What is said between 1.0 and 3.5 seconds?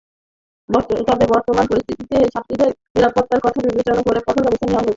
তবে বর্তমান পরিস্থিতিতে ছাত্রীদের নিরাপত্তার